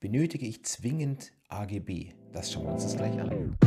Benötige 0.00 0.46
ich 0.46 0.64
zwingend 0.64 1.32
AGB? 1.48 2.12
Das 2.30 2.52
schauen 2.52 2.66
wir 2.66 2.74
uns 2.74 2.84
das 2.84 2.96
gleich 2.96 3.18
an. 3.20 3.58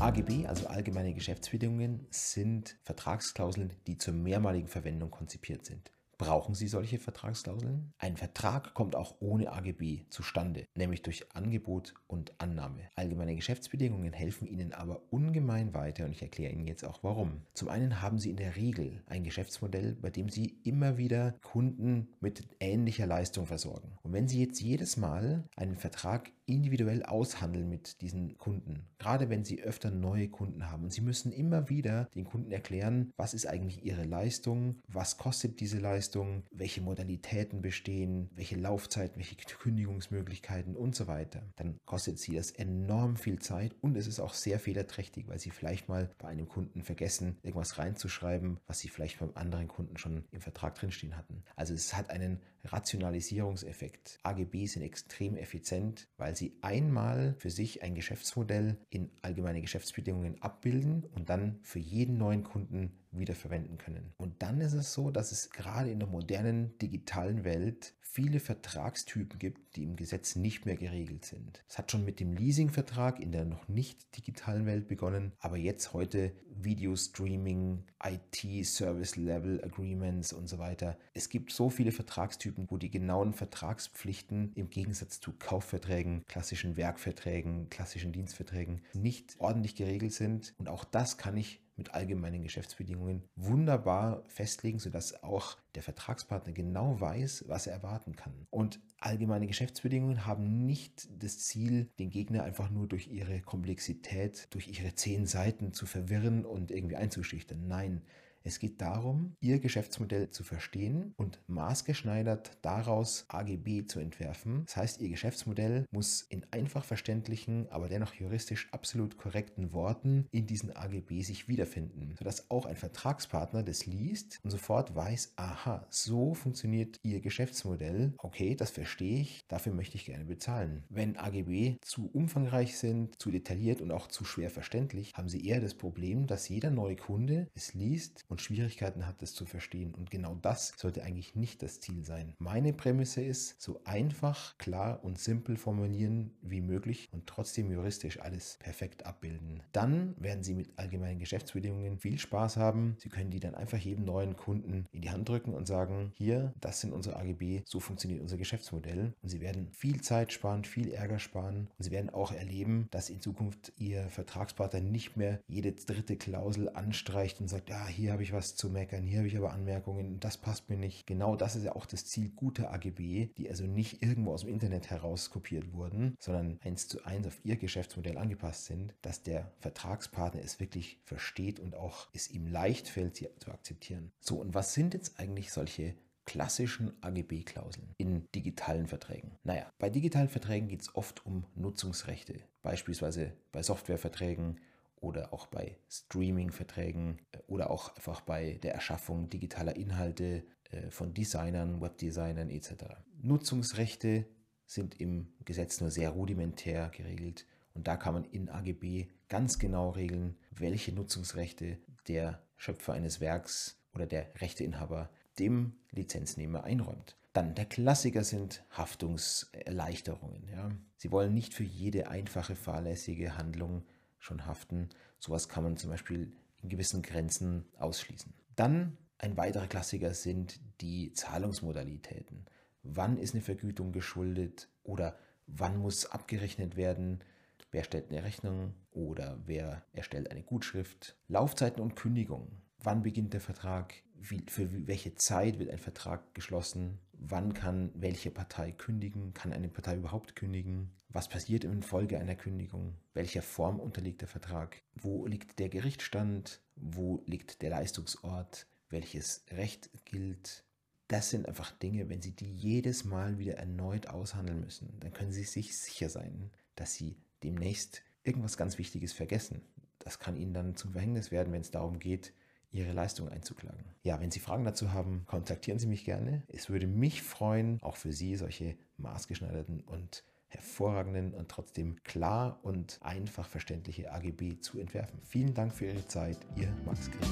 AGB, 0.00 0.48
also 0.48 0.66
allgemeine 0.66 1.14
Geschäftsbedingungen, 1.14 2.04
sind 2.10 2.76
Vertragsklauseln, 2.82 3.72
die 3.86 3.96
zur 3.96 4.14
mehrmaligen 4.14 4.66
Verwendung 4.66 5.12
konzipiert 5.12 5.64
sind. 5.64 5.92
Brauchen 6.18 6.56
Sie 6.56 6.66
solche 6.66 6.98
Vertragsklauseln? 6.98 7.92
Ein 7.96 8.16
Vertrag 8.16 8.74
kommt 8.74 8.96
auch 8.96 9.14
ohne 9.20 9.52
AGB 9.52 10.02
zustande, 10.10 10.66
nämlich 10.74 11.02
durch 11.02 11.32
Angebot 11.32 11.94
und 12.08 12.32
Annahme. 12.40 12.80
Allgemeine 12.96 13.36
Geschäftsbedingungen 13.36 14.12
helfen 14.12 14.48
Ihnen 14.48 14.72
aber 14.72 15.00
ungemein 15.10 15.74
weiter 15.74 16.04
und 16.04 16.10
ich 16.10 16.22
erkläre 16.22 16.52
Ihnen 16.52 16.66
jetzt 16.66 16.84
auch 16.84 17.04
warum. 17.04 17.42
Zum 17.54 17.68
einen 17.68 18.02
haben 18.02 18.18
Sie 18.18 18.30
in 18.30 18.36
der 18.36 18.56
Regel 18.56 19.00
ein 19.06 19.22
Geschäftsmodell, 19.22 19.94
bei 19.94 20.10
dem 20.10 20.28
Sie 20.28 20.58
immer 20.64 20.98
wieder 20.98 21.36
Kunden 21.44 22.08
mit 22.18 22.48
ähnlicher 22.58 23.06
Leistung 23.06 23.46
versorgen. 23.46 23.96
Und 24.02 24.12
wenn 24.12 24.26
Sie 24.26 24.42
jetzt 24.42 24.60
jedes 24.60 24.96
Mal 24.96 25.44
einen 25.54 25.76
Vertrag 25.76 26.32
individuell 26.46 27.04
aushandeln 27.04 27.68
mit 27.68 28.00
diesen 28.00 28.38
Kunden, 28.38 28.86
gerade 28.98 29.28
wenn 29.28 29.44
Sie 29.44 29.62
öfter 29.62 29.90
neue 29.90 30.28
Kunden 30.28 30.70
haben 30.70 30.84
und 30.84 30.92
Sie 30.92 31.02
müssen 31.02 31.30
immer 31.30 31.68
wieder 31.68 32.06
den 32.14 32.24
Kunden 32.24 32.50
erklären, 32.50 33.12
was 33.16 33.34
ist 33.34 33.46
eigentlich 33.46 33.84
Ihre 33.84 34.04
Leistung, 34.04 34.80
was 34.88 35.18
kostet 35.18 35.60
diese 35.60 35.78
Leistung, 35.78 36.07
Dienstleistung, 36.08 36.44
welche 36.50 36.80
Modalitäten 36.80 37.60
bestehen, 37.60 38.30
welche 38.34 38.56
Laufzeiten, 38.56 39.16
welche 39.16 39.36
Kündigungsmöglichkeiten 39.36 40.76
und 40.76 40.94
so 40.94 41.06
weiter, 41.06 41.42
dann 41.56 41.78
kostet 41.84 42.18
sie 42.18 42.34
das 42.34 42.50
enorm 42.50 43.16
viel 43.16 43.38
Zeit 43.38 43.74
und 43.80 43.96
es 43.96 44.06
ist 44.06 44.20
auch 44.20 44.34
sehr 44.34 44.58
fehlerträchtig, 44.58 45.28
weil 45.28 45.38
sie 45.38 45.50
vielleicht 45.50 45.88
mal 45.88 46.10
bei 46.18 46.28
einem 46.28 46.48
Kunden 46.48 46.82
vergessen, 46.82 47.38
irgendwas 47.42 47.78
reinzuschreiben, 47.78 48.58
was 48.66 48.78
sie 48.78 48.88
vielleicht 48.88 49.20
beim 49.20 49.32
anderen 49.34 49.68
Kunden 49.68 49.96
schon 49.98 50.24
im 50.30 50.40
Vertrag 50.40 50.74
drinstehen 50.74 51.16
hatten. 51.16 51.42
Also 51.56 51.74
es 51.74 51.94
hat 51.94 52.10
einen 52.10 52.40
Rationalisierungseffekt. 52.64 54.18
AGB 54.22 54.66
sind 54.66 54.82
extrem 54.82 55.36
effizient, 55.36 56.08
weil 56.16 56.36
sie 56.36 56.56
einmal 56.60 57.34
für 57.38 57.50
sich 57.50 57.82
ein 57.82 57.94
Geschäftsmodell 57.94 58.78
in 58.90 59.10
allgemeine 59.22 59.60
Geschäftsbedingungen 59.60 60.40
abbilden 60.42 61.04
und 61.14 61.28
dann 61.28 61.58
für 61.62 61.78
jeden 61.78 62.18
neuen 62.18 62.42
Kunden 62.42 62.98
wieder 63.10 63.34
verwenden 63.34 63.78
können. 63.78 64.12
Und 64.18 64.42
dann 64.42 64.60
ist 64.60 64.74
es 64.74 64.92
so, 64.92 65.10
dass 65.10 65.32
es 65.32 65.50
gerade 65.50 65.90
in 65.90 65.98
der 65.98 66.08
modernen 66.08 66.76
digitalen 66.78 67.44
Welt 67.44 67.94
viele 68.00 68.40
Vertragstypen 68.40 69.38
gibt, 69.38 69.76
die 69.76 69.84
im 69.84 69.94
Gesetz 69.94 70.34
nicht 70.34 70.66
mehr 70.66 70.76
geregelt 70.76 71.24
sind. 71.24 71.62
Es 71.68 71.78
hat 71.78 71.92
schon 71.92 72.04
mit 72.04 72.20
dem 72.20 72.32
Leasingvertrag 72.32 73.20
in 73.20 73.32
der 73.32 73.44
noch 73.44 73.68
nicht 73.68 74.16
digitalen 74.16 74.66
Welt 74.66 74.88
begonnen, 74.88 75.32
aber 75.38 75.56
jetzt 75.56 75.92
heute 75.92 76.32
Video 76.50 76.96
Streaming, 76.96 77.84
IT 78.02 78.66
Service 78.66 79.14
Level 79.16 79.62
Agreements 79.62 80.32
und 80.32 80.48
so 80.48 80.58
weiter. 80.58 80.98
Es 81.14 81.28
gibt 81.28 81.52
so 81.52 81.70
viele 81.70 81.92
Vertragstypen, 81.92 82.66
wo 82.70 82.76
die 82.76 82.90
genauen 82.90 83.34
Vertragspflichten 83.34 84.52
im 84.54 84.70
Gegensatz 84.70 85.20
zu 85.20 85.32
Kaufverträgen, 85.38 86.24
klassischen 86.26 86.76
Werkverträgen, 86.76 87.70
klassischen 87.70 88.12
Dienstverträgen 88.12 88.80
nicht 88.94 89.36
ordentlich 89.38 89.76
geregelt 89.76 90.12
sind 90.12 90.54
und 90.58 90.68
auch 90.68 90.84
das 90.84 91.18
kann 91.18 91.36
ich 91.36 91.60
mit 91.78 91.94
allgemeinen 91.94 92.42
Geschäftsbedingungen 92.42 93.22
wunderbar 93.36 94.24
festlegen, 94.26 94.78
sodass 94.78 95.22
auch 95.22 95.56
der 95.74 95.82
Vertragspartner 95.82 96.52
genau 96.52 97.00
weiß, 97.00 97.44
was 97.46 97.66
er 97.66 97.74
erwarten 97.74 98.16
kann. 98.16 98.46
Und 98.50 98.80
allgemeine 98.98 99.46
Geschäftsbedingungen 99.46 100.26
haben 100.26 100.66
nicht 100.66 101.08
das 101.22 101.38
Ziel, 101.38 101.88
den 101.98 102.10
Gegner 102.10 102.42
einfach 102.42 102.70
nur 102.70 102.88
durch 102.88 103.08
ihre 103.08 103.40
Komplexität, 103.40 104.48
durch 104.50 104.68
ihre 104.68 104.94
zehn 104.94 105.26
Seiten 105.26 105.72
zu 105.72 105.86
verwirren 105.86 106.44
und 106.44 106.70
irgendwie 106.70 106.96
einzuschüchtern. 106.96 107.66
Nein, 107.68 108.02
es 108.48 108.58
geht 108.58 108.80
darum, 108.80 109.36
Ihr 109.40 109.60
Geschäftsmodell 109.60 110.30
zu 110.30 110.42
verstehen 110.42 111.12
und 111.16 111.40
maßgeschneidert 111.46 112.58
daraus 112.62 113.26
AGB 113.28 113.84
zu 113.86 114.00
entwerfen. 114.00 114.64
Das 114.64 114.76
heißt, 114.76 115.00
Ihr 115.00 115.10
Geschäftsmodell 115.10 115.84
muss 115.90 116.22
in 116.22 116.46
einfach 116.50 116.84
verständlichen, 116.84 117.68
aber 117.70 117.88
dennoch 117.88 118.14
juristisch 118.14 118.68
absolut 118.72 119.18
korrekten 119.18 119.72
Worten 119.72 120.26
in 120.30 120.46
diesen 120.46 120.74
AGB 120.74 121.22
sich 121.22 121.46
wiederfinden, 121.46 122.14
sodass 122.18 122.50
auch 122.50 122.64
ein 122.64 122.76
Vertragspartner 122.76 123.62
das 123.62 123.84
liest 123.84 124.40
und 124.42 124.50
sofort 124.50 124.94
weiß, 124.96 125.34
aha, 125.36 125.86
so 125.90 126.32
funktioniert 126.34 126.98
Ihr 127.02 127.20
Geschäftsmodell. 127.20 128.14
Okay, 128.18 128.54
das 128.54 128.70
verstehe 128.70 129.20
ich, 129.20 129.44
dafür 129.48 129.74
möchte 129.74 129.96
ich 129.96 130.06
gerne 130.06 130.24
bezahlen. 130.24 130.84
Wenn 130.88 131.18
AGB 131.18 131.76
zu 131.82 132.10
umfangreich 132.10 132.78
sind, 132.78 133.20
zu 133.20 133.30
detailliert 133.30 133.82
und 133.82 133.92
auch 133.92 134.08
zu 134.08 134.24
schwer 134.24 134.48
verständlich, 134.48 135.12
haben 135.14 135.28
Sie 135.28 135.46
eher 135.46 135.60
das 135.60 135.74
Problem, 135.74 136.26
dass 136.26 136.48
jeder 136.48 136.70
neue 136.70 136.96
Kunde 136.96 137.48
es 137.54 137.74
liest 137.74 138.24
und 138.28 138.37
Schwierigkeiten 138.38 139.06
hat, 139.06 139.22
es 139.22 139.34
zu 139.34 139.44
verstehen. 139.44 139.94
Und 139.94 140.10
genau 140.10 140.34
das 140.34 140.72
sollte 140.76 141.02
eigentlich 141.02 141.34
nicht 141.34 141.62
das 141.62 141.80
Ziel 141.80 142.04
sein. 142.04 142.34
Meine 142.38 142.72
Prämisse 142.72 143.22
ist, 143.22 143.60
so 143.60 143.80
einfach, 143.84 144.56
klar 144.58 145.04
und 145.04 145.18
simpel 145.18 145.56
formulieren 145.56 146.32
wie 146.42 146.60
möglich 146.60 147.08
und 147.12 147.26
trotzdem 147.26 147.70
juristisch 147.70 148.20
alles 148.20 148.58
perfekt 148.60 149.06
abbilden. 149.06 149.62
Dann 149.72 150.14
werden 150.18 150.42
Sie 150.42 150.54
mit 150.54 150.78
allgemeinen 150.78 151.18
Geschäftsbedingungen 151.18 151.98
viel 151.98 152.18
Spaß 152.18 152.56
haben. 152.56 152.96
Sie 152.98 153.08
können 153.08 153.30
die 153.30 153.40
dann 153.40 153.54
einfach 153.54 153.78
jedem 153.78 154.04
neuen 154.04 154.36
Kunden 154.36 154.86
in 154.92 155.02
die 155.02 155.10
Hand 155.10 155.28
drücken 155.28 155.54
und 155.54 155.66
sagen, 155.66 156.12
hier, 156.16 156.52
das 156.60 156.80
sind 156.80 156.92
unsere 156.92 157.16
AGB, 157.16 157.62
so 157.64 157.80
funktioniert 157.80 158.20
unser 158.20 158.36
Geschäftsmodell. 158.36 159.14
Und 159.22 159.28
Sie 159.28 159.40
werden 159.40 159.70
viel 159.72 160.00
Zeit 160.00 160.32
sparen, 160.32 160.64
viel 160.64 160.92
Ärger 160.92 161.18
sparen 161.18 161.68
und 161.78 161.84
Sie 161.84 161.90
werden 161.90 162.10
auch 162.10 162.32
erleben, 162.32 162.88
dass 162.90 163.10
in 163.10 163.20
Zukunft 163.20 163.72
Ihr 163.76 164.08
Vertragspartner 164.08 164.80
nicht 164.80 165.16
mehr 165.16 165.40
jede 165.46 165.72
dritte 165.72 166.16
Klausel 166.16 166.68
anstreicht 166.70 167.40
und 167.40 167.48
sagt, 167.48 167.70
ja, 167.70 167.86
hier 167.86 168.17
habe 168.18 168.24
ich 168.24 168.32
was 168.32 168.56
zu 168.56 168.68
meckern, 168.68 169.04
hier 169.04 169.18
habe 169.18 169.28
ich 169.28 169.36
aber 169.36 169.52
Anmerkungen, 169.52 170.18
das 170.18 170.38
passt 170.38 170.68
mir 170.68 170.76
nicht. 170.76 171.06
Genau 171.06 171.36
das 171.36 171.54
ist 171.54 171.62
ja 171.62 171.76
auch 171.76 171.86
das 171.86 172.04
Ziel 172.04 172.30
guter 172.30 172.72
AGB, 172.72 173.28
die 173.38 173.48
also 173.48 173.64
nicht 173.64 174.02
irgendwo 174.02 174.32
aus 174.32 174.40
dem 174.40 174.50
Internet 174.50 174.90
heraus 174.90 175.30
kopiert 175.30 175.72
wurden, 175.72 176.16
sondern 176.18 176.58
eins 176.64 176.88
zu 176.88 177.04
eins 177.04 177.28
auf 177.28 177.38
ihr 177.44 177.54
Geschäftsmodell 177.54 178.18
angepasst 178.18 178.64
sind, 178.64 178.92
dass 179.02 179.22
der 179.22 179.52
Vertragspartner 179.60 180.42
es 180.42 180.58
wirklich 180.58 180.98
versteht 181.04 181.60
und 181.60 181.76
auch 181.76 182.08
es 182.12 182.28
ihm 182.28 182.48
leicht 182.48 182.88
fällt, 182.88 183.14
sie 183.14 183.28
zu 183.38 183.52
akzeptieren. 183.52 184.10
So, 184.18 184.40
und 184.40 184.52
was 184.52 184.74
sind 184.74 184.94
jetzt 184.94 185.20
eigentlich 185.20 185.52
solche 185.52 185.94
klassischen 186.24 187.00
AGB-Klauseln 187.00 187.94
in 187.98 188.26
digitalen 188.34 188.88
Verträgen? 188.88 189.38
Naja, 189.44 189.70
bei 189.78 189.90
digitalen 189.90 190.28
Verträgen 190.28 190.66
geht 190.66 190.82
es 190.82 190.92
oft 190.96 191.24
um 191.24 191.44
Nutzungsrechte, 191.54 192.40
beispielsweise 192.62 193.34
bei 193.52 193.62
Softwareverträgen 193.62 194.58
oder 195.00 195.32
auch 195.32 195.46
bei 195.46 195.78
Streaming-Verträgen 195.90 197.18
äh, 197.32 197.38
oder 197.46 197.70
auch 197.70 197.94
einfach 197.96 198.20
bei 198.20 198.58
der 198.62 198.74
Erschaffung 198.74 199.28
digitaler 199.30 199.76
Inhalte 199.76 200.44
äh, 200.70 200.90
von 200.90 201.14
Designern, 201.14 201.80
Webdesignern 201.80 202.50
etc. 202.50 202.84
Nutzungsrechte 203.20 204.26
sind 204.66 205.00
im 205.00 205.32
Gesetz 205.44 205.80
nur 205.80 205.90
sehr 205.90 206.10
rudimentär 206.10 206.90
geregelt 206.90 207.46
und 207.74 207.86
da 207.86 207.96
kann 207.96 208.14
man 208.14 208.24
in 208.24 208.48
AGB 208.48 209.06
ganz 209.28 209.58
genau 209.58 209.90
regeln, 209.90 210.36
welche 210.50 210.92
Nutzungsrechte 210.92 211.78
der 212.08 212.42
Schöpfer 212.56 212.92
eines 212.92 213.20
Werks 213.20 213.80
oder 213.94 214.06
der 214.06 214.32
Rechteinhaber 214.40 215.10
dem 215.38 215.74
Lizenznehmer 215.92 216.64
einräumt. 216.64 217.16
Dann 217.32 217.54
der 217.54 217.66
Klassiker 217.66 218.24
sind 218.24 218.64
Haftungserleichterungen. 218.70 220.48
Ja. 220.48 220.70
Sie 220.96 221.12
wollen 221.12 221.34
nicht 221.34 221.54
für 221.54 221.62
jede 221.62 222.08
einfache 222.08 222.56
fahrlässige 222.56 223.38
Handlung 223.38 223.84
schon 224.18 224.46
haften. 224.46 224.88
Sowas 225.18 225.48
kann 225.48 225.64
man 225.64 225.76
zum 225.76 225.90
Beispiel 225.90 226.32
in 226.62 226.68
gewissen 226.68 227.02
Grenzen 227.02 227.66
ausschließen. 227.78 228.32
Dann 228.56 228.96
ein 229.18 229.36
weiterer 229.36 229.66
Klassiker 229.66 230.14
sind 230.14 230.60
die 230.80 231.12
Zahlungsmodalitäten. 231.12 232.46
Wann 232.82 233.18
ist 233.18 233.34
eine 233.34 233.42
Vergütung 233.42 233.92
geschuldet 233.92 234.68
oder 234.84 235.18
wann 235.46 235.78
muss 235.78 236.06
abgerechnet 236.06 236.76
werden? 236.76 237.24
Wer 237.70 237.84
stellt 237.84 238.10
eine 238.10 238.22
Rechnung 238.22 238.74
oder 238.92 239.38
wer 239.44 239.82
erstellt 239.92 240.30
eine 240.30 240.42
Gutschrift? 240.42 241.16
Laufzeiten 241.26 241.82
und 241.82 241.96
Kündigungen. 241.96 242.62
Wann 242.78 243.02
beginnt 243.02 243.34
der 243.34 243.40
Vertrag? 243.40 243.94
Wie, 244.20 244.42
für 244.48 244.86
welche 244.86 245.14
Zeit 245.14 245.58
wird 245.58 245.70
ein 245.70 245.78
Vertrag 245.78 246.34
geschlossen? 246.34 246.98
Wann 247.12 247.54
kann 247.54 247.90
welche 247.94 248.30
Partei 248.30 248.72
kündigen? 248.72 249.32
Kann 249.32 249.52
eine 249.52 249.68
Partei 249.68 249.96
überhaupt 249.96 250.34
kündigen? 250.34 250.90
Was 251.08 251.28
passiert 251.28 251.64
in 251.64 251.82
Folge 251.82 252.18
einer 252.18 252.34
Kündigung? 252.34 252.94
Welcher 253.14 253.42
Form 253.42 253.80
unterliegt 253.80 254.20
der 254.20 254.28
Vertrag? 254.28 254.82
Wo 254.94 255.26
liegt 255.26 255.58
der 255.58 255.68
Gerichtsstand? 255.68 256.60
Wo 256.76 257.22
liegt 257.26 257.62
der 257.62 257.70
Leistungsort? 257.70 258.66
Welches 258.90 259.44
Recht 259.50 259.90
gilt? 260.04 260.64
Das 261.08 261.30
sind 261.30 261.48
einfach 261.48 261.70
Dinge, 261.70 262.10
wenn 262.10 262.20
Sie 262.20 262.32
die 262.32 262.52
jedes 262.52 263.04
Mal 263.04 263.38
wieder 263.38 263.54
erneut 263.54 264.08
aushandeln 264.08 264.60
müssen, 264.60 265.00
dann 265.00 265.14
können 265.14 265.32
Sie 265.32 265.44
sich 265.44 265.78
sicher 265.78 266.10
sein, 266.10 266.50
dass 266.76 266.94
Sie 266.94 267.16
demnächst 267.42 268.02
irgendwas 268.24 268.58
ganz 268.58 268.76
Wichtiges 268.76 269.14
vergessen. 269.14 269.62
Das 270.00 270.18
kann 270.18 270.36
Ihnen 270.36 270.52
dann 270.52 270.76
zum 270.76 270.92
Verhängnis 270.92 271.30
werden, 271.30 271.52
wenn 271.52 271.62
es 271.62 271.70
darum 271.70 271.98
geht, 271.98 272.34
Ihre 272.70 272.92
Leistung 272.92 273.28
einzuklagen. 273.28 273.84
Ja, 274.02 274.20
wenn 274.20 274.30
Sie 274.30 274.40
Fragen 274.40 274.64
dazu 274.64 274.92
haben, 274.92 275.24
kontaktieren 275.26 275.78
Sie 275.78 275.86
mich 275.86 276.04
gerne. 276.04 276.42
Es 276.48 276.68
würde 276.68 276.86
mich 276.86 277.22
freuen, 277.22 277.82
auch 277.82 277.96
für 277.96 278.12
Sie 278.12 278.36
solche 278.36 278.76
maßgeschneiderten 278.98 279.80
und 279.80 280.24
hervorragenden 280.48 281.34
und 281.34 281.50
trotzdem 281.50 282.02
klar 282.04 282.58
und 282.62 282.98
einfach 283.02 283.46
verständliche 283.46 284.12
AGB 284.12 284.60
zu 284.60 284.78
entwerfen. 284.78 285.20
Vielen 285.24 285.54
Dank 285.54 285.74
für 285.74 285.86
Ihre 285.86 286.06
Zeit, 286.06 286.38
Ihr 286.56 286.68
Max 286.84 287.10
Grimm. 287.10 287.28